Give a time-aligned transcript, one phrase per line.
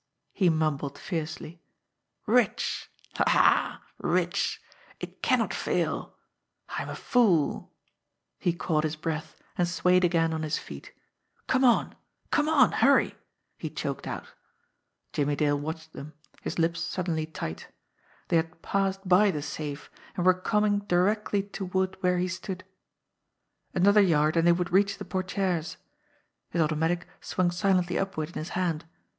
[0.33, 1.61] he mumbled fiercely.
[2.25, 3.83] "Rich ha, ha!
[3.99, 4.59] rich!
[4.99, 6.15] It cannot fail;
[6.69, 7.71] I am a fool"
[8.39, 10.91] he caught his breath, and swayed again on his feet.
[11.45, 11.93] "Come on!
[12.31, 12.71] Come on!
[12.71, 13.13] Hurry!"
[13.59, 14.29] he choked out.
[15.13, 17.67] Jimmie Dale watched them, his lips suddenly tight.
[18.29, 21.99] They had passed by the safe, and were coming directly toward 26
[22.47, 23.83] JIMMIE DALE AND THE PHANTOM CLUE where he stood.
[23.83, 25.77] Another yard and they would reach the por tieres.
[26.49, 28.85] His automatic swung silently upward in his hand.